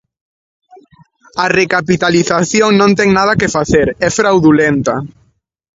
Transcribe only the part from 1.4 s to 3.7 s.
A recapitalización non ten nada que